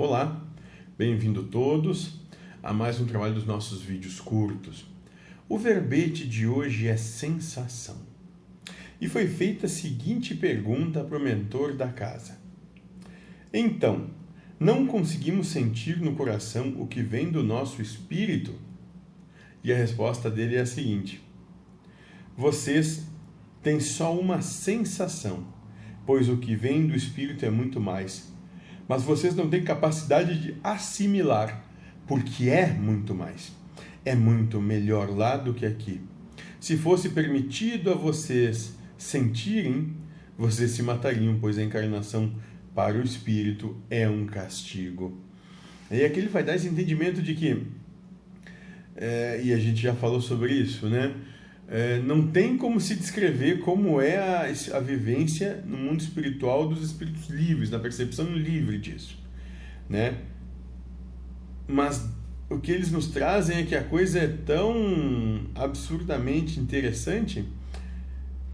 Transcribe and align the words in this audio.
Olá, 0.00 0.40
bem-vindo 0.96 1.42
todos 1.42 2.20
a 2.62 2.72
mais 2.72 3.00
um 3.00 3.04
trabalho 3.04 3.34
dos 3.34 3.44
nossos 3.44 3.82
vídeos 3.82 4.20
curtos. 4.20 4.86
O 5.48 5.58
verbete 5.58 6.24
de 6.24 6.46
hoje 6.46 6.86
é 6.86 6.96
sensação. 6.96 7.96
E 9.00 9.08
foi 9.08 9.26
feita 9.26 9.66
a 9.66 9.68
seguinte 9.68 10.36
pergunta 10.36 11.02
para 11.02 11.18
o 11.18 11.20
mentor 11.20 11.74
da 11.74 11.88
casa: 11.88 12.38
Então, 13.52 14.08
não 14.60 14.86
conseguimos 14.86 15.48
sentir 15.48 16.00
no 16.00 16.14
coração 16.14 16.80
o 16.80 16.86
que 16.86 17.02
vem 17.02 17.32
do 17.32 17.42
nosso 17.42 17.82
espírito? 17.82 18.54
E 19.64 19.72
a 19.72 19.76
resposta 19.76 20.30
dele 20.30 20.54
é 20.54 20.60
a 20.60 20.66
seguinte: 20.66 21.20
Vocês 22.36 23.04
têm 23.64 23.80
só 23.80 24.16
uma 24.16 24.42
sensação, 24.42 25.44
pois 26.06 26.28
o 26.28 26.36
que 26.36 26.54
vem 26.54 26.86
do 26.86 26.94
espírito 26.94 27.44
é 27.44 27.50
muito 27.50 27.80
mais 27.80 28.37
mas 28.88 29.02
vocês 29.02 29.36
não 29.36 29.50
têm 29.50 29.62
capacidade 29.62 30.40
de 30.40 30.56
assimilar, 30.64 31.62
porque 32.06 32.48
é 32.48 32.72
muito 32.72 33.14
mais. 33.14 33.52
É 34.04 34.14
muito 34.14 34.60
melhor 34.60 35.10
lá 35.10 35.36
do 35.36 35.52
que 35.52 35.66
aqui. 35.66 36.00
Se 36.58 36.76
fosse 36.76 37.10
permitido 37.10 37.90
a 37.90 37.94
vocês 37.94 38.74
sentirem, 38.96 39.94
vocês 40.36 40.70
se 40.70 40.82
matariam, 40.82 41.38
pois 41.38 41.58
a 41.58 41.62
encarnação 41.62 42.34
para 42.74 42.96
o 42.96 43.02
espírito 43.02 43.76
é 43.90 44.08
um 44.08 44.24
castigo. 44.24 45.20
E 45.90 46.04
aqui 46.04 46.20
ele 46.20 46.28
vai 46.28 46.42
dar 46.42 46.54
esse 46.54 46.68
entendimento 46.68 47.20
de 47.20 47.34
que, 47.34 47.66
é, 48.96 49.40
e 49.44 49.52
a 49.52 49.58
gente 49.58 49.80
já 49.80 49.94
falou 49.94 50.20
sobre 50.20 50.52
isso, 50.52 50.88
né? 50.88 51.14
É, 51.70 51.98
não 51.98 52.26
tem 52.26 52.56
como 52.56 52.80
se 52.80 52.94
descrever 52.94 53.60
como 53.60 54.00
é 54.00 54.16
a, 54.16 54.76
a 54.76 54.80
vivência 54.80 55.62
no 55.66 55.76
mundo 55.76 56.00
espiritual 56.00 56.66
dos 56.66 56.82
espíritos 56.82 57.28
livres, 57.28 57.70
na 57.70 57.78
percepção 57.78 58.24
livre 58.32 58.78
disso, 58.78 59.18
né? 59.86 60.16
Mas 61.66 62.08
o 62.48 62.58
que 62.58 62.72
eles 62.72 62.90
nos 62.90 63.08
trazem 63.08 63.58
é 63.58 63.62
que 63.64 63.74
a 63.74 63.84
coisa 63.84 64.18
é 64.18 64.28
tão 64.28 65.42
absurdamente 65.54 66.58
interessante, 66.58 67.46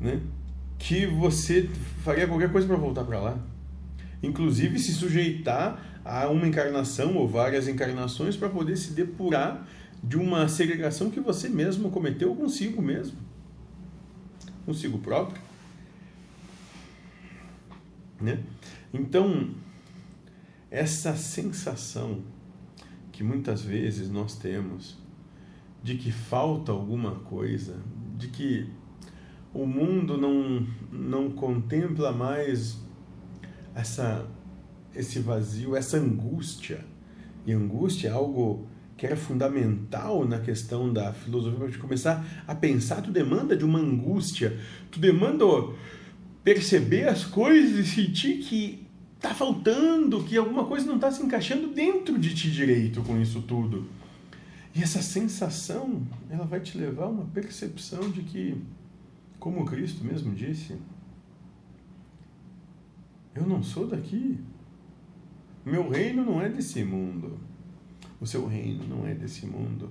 né? 0.00 0.20
Que 0.76 1.06
você 1.06 1.70
faria 2.02 2.26
qualquer 2.26 2.50
coisa 2.50 2.66
para 2.66 2.76
voltar 2.76 3.04
para 3.04 3.20
lá, 3.20 3.38
inclusive 4.20 4.76
se 4.80 4.92
sujeitar 4.92 6.00
a 6.04 6.28
uma 6.28 6.48
encarnação 6.48 7.16
ou 7.16 7.28
várias 7.28 7.68
encarnações 7.68 8.36
para 8.36 8.48
poder 8.48 8.76
se 8.76 8.92
depurar 8.92 9.66
de 10.06 10.18
uma 10.18 10.48
segregação 10.48 11.10
que 11.10 11.18
você 11.18 11.48
mesmo 11.48 11.90
cometeu 11.90 12.34
consigo 12.34 12.82
mesmo, 12.82 13.16
consigo 14.66 14.98
próprio. 14.98 15.40
Né? 18.20 18.42
Então, 18.92 19.54
essa 20.70 21.16
sensação 21.16 22.22
que 23.10 23.24
muitas 23.24 23.62
vezes 23.62 24.10
nós 24.10 24.36
temos 24.36 24.98
de 25.82 25.96
que 25.96 26.12
falta 26.12 26.72
alguma 26.72 27.16
coisa, 27.16 27.80
de 28.16 28.28
que 28.28 28.68
o 29.52 29.66
mundo 29.66 30.18
não, 30.18 30.66
não 30.90 31.30
contempla 31.30 32.12
mais 32.12 32.78
essa, 33.74 34.26
esse 34.94 35.18
vazio, 35.20 35.76
essa 35.76 35.96
angústia. 35.96 36.84
E 37.46 37.52
angústia 37.52 38.08
é 38.08 38.10
algo 38.10 38.66
que 38.96 39.06
era 39.06 39.16
fundamental 39.16 40.26
na 40.26 40.38
questão 40.38 40.92
da 40.92 41.12
filosofia, 41.12 41.58
para 41.58 41.68
gente 41.68 41.78
começar 41.78 42.44
a 42.46 42.54
pensar, 42.54 43.02
tu 43.02 43.10
demanda 43.10 43.56
de 43.56 43.64
uma 43.64 43.78
angústia, 43.78 44.58
tu 44.90 45.00
demanda 45.00 45.44
perceber 46.44 47.08
as 47.08 47.24
coisas 47.24 47.78
e 47.78 47.84
sentir 47.84 48.38
que 48.38 48.86
tá 49.20 49.34
faltando, 49.34 50.22
que 50.22 50.36
alguma 50.36 50.66
coisa 50.66 50.86
não 50.86 50.96
está 50.96 51.10
se 51.10 51.22
encaixando 51.22 51.68
dentro 51.68 52.18
de 52.18 52.34
ti 52.34 52.50
direito 52.50 53.02
com 53.02 53.20
isso 53.20 53.42
tudo. 53.42 53.86
E 54.74 54.82
essa 54.82 55.00
sensação, 55.00 56.02
ela 56.28 56.44
vai 56.44 56.60
te 56.60 56.76
levar 56.76 57.04
a 57.04 57.08
uma 57.08 57.24
percepção 57.26 58.10
de 58.10 58.22
que, 58.22 58.56
como 59.38 59.64
Cristo 59.64 60.04
mesmo 60.04 60.34
disse, 60.34 60.76
eu 63.34 63.46
não 63.46 63.62
sou 63.62 63.86
daqui. 63.86 64.38
Meu 65.64 65.88
reino 65.88 66.24
não 66.24 66.42
é 66.42 66.48
desse 66.48 66.84
mundo. 66.84 67.38
O 68.20 68.26
seu 68.26 68.46
reino 68.46 68.86
não 68.86 69.06
é 69.06 69.14
desse 69.14 69.46
mundo. 69.46 69.90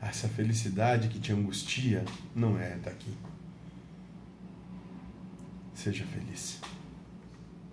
Essa 0.00 0.28
felicidade 0.28 1.08
que 1.08 1.18
te 1.18 1.32
angustia 1.32 2.04
não 2.34 2.58
é 2.58 2.76
daqui. 2.76 3.12
Seja 5.74 6.04
feliz. 6.06 6.60